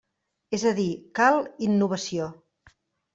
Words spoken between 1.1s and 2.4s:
cal innovació.